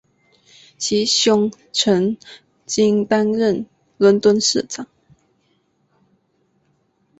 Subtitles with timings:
[0.79, 2.17] 其兄曾
[2.65, 3.67] 经担任
[3.99, 4.87] 伦敦市长。